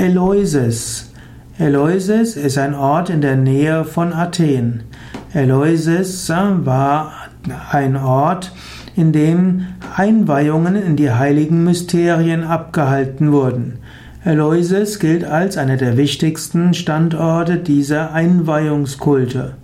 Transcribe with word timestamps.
Eleusis. 0.00 1.12
Eleusis 1.58 2.34
ist 2.34 2.56
ein 2.56 2.74
Ort 2.74 3.10
in 3.10 3.20
der 3.20 3.36
Nähe 3.36 3.84
von 3.84 4.14
Athen. 4.14 4.84
Eleusis 5.34 6.30
war 6.30 7.12
ein 7.70 7.98
Ort, 7.98 8.50
in 8.96 9.12
dem 9.12 9.66
Einweihungen 9.94 10.74
in 10.74 10.96
die 10.96 11.10
heiligen 11.10 11.64
Mysterien 11.64 12.44
abgehalten 12.44 13.30
wurden. 13.30 13.80
Eleusis 14.24 15.00
gilt 15.00 15.24
als 15.24 15.58
einer 15.58 15.76
der 15.76 15.98
wichtigsten 15.98 16.72
Standorte 16.72 17.58
dieser 17.58 18.14
Einweihungskulte. 18.14 19.56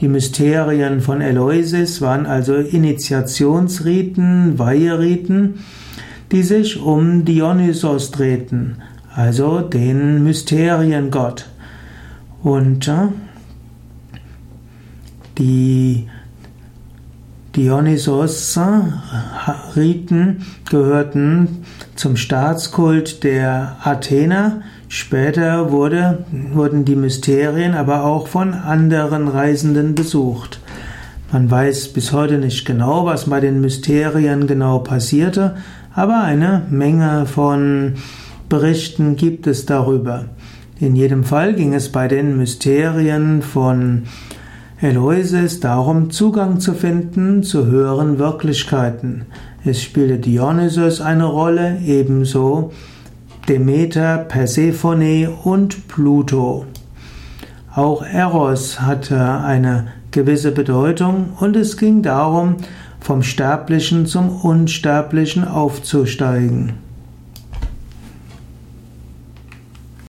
Die 0.00 0.08
Mysterien 0.08 1.00
von 1.00 1.22
Eleusis 1.22 2.02
waren 2.02 2.26
also 2.26 2.56
Initiationsriten, 2.56 4.58
Weiheriten, 4.58 5.60
die 6.30 6.42
sich 6.42 6.78
um 6.78 7.24
Dionysos 7.24 8.10
drehten, 8.10 8.82
also 9.18 9.60
den 9.60 10.22
Mysteriengott. 10.22 11.46
Und 12.44 12.86
äh, 12.86 13.08
die 15.38 16.06
Dionysos-Riten 17.56 20.46
gehörten 20.70 21.64
zum 21.96 22.16
Staatskult 22.16 23.24
der 23.24 23.78
Athener. 23.82 24.62
Später 24.86 25.72
wurde, 25.72 26.24
wurden 26.52 26.84
die 26.84 26.94
Mysterien 26.94 27.74
aber 27.74 28.04
auch 28.04 28.28
von 28.28 28.54
anderen 28.54 29.26
Reisenden 29.26 29.96
besucht. 29.96 30.60
Man 31.32 31.50
weiß 31.50 31.92
bis 31.92 32.12
heute 32.12 32.38
nicht 32.38 32.64
genau, 32.64 33.04
was 33.04 33.28
bei 33.28 33.40
den 33.40 33.60
Mysterien 33.60 34.46
genau 34.46 34.78
passierte, 34.78 35.56
aber 35.92 36.22
eine 36.22 36.62
Menge 36.70 37.26
von 37.26 37.94
Berichten 38.48 39.16
gibt 39.16 39.46
es 39.46 39.66
darüber. 39.66 40.24
In 40.80 40.96
jedem 40.96 41.24
Fall 41.24 41.54
ging 41.54 41.74
es 41.74 41.90
bei 41.90 42.08
den 42.08 42.36
Mysterien 42.36 43.42
von 43.42 44.04
Eloises 44.80 45.60
darum, 45.60 46.10
Zugang 46.10 46.60
zu 46.60 46.72
finden 46.72 47.42
zu 47.42 47.66
höheren 47.66 48.18
Wirklichkeiten. 48.18 49.26
Es 49.64 49.82
spielte 49.82 50.18
Dionysos 50.18 51.00
eine 51.00 51.24
Rolle, 51.24 51.78
ebenso 51.84 52.72
Demeter, 53.48 54.18
Persephone 54.18 55.28
und 55.44 55.88
Pluto. 55.88 56.64
Auch 57.74 58.02
Eros 58.02 58.80
hatte 58.80 59.20
eine 59.20 59.88
gewisse 60.10 60.52
Bedeutung 60.52 61.30
und 61.40 61.56
es 61.56 61.76
ging 61.76 62.02
darum, 62.02 62.56
vom 63.00 63.22
Sterblichen 63.22 64.06
zum 64.06 64.30
Unsterblichen 64.30 65.46
aufzusteigen. 65.46 66.87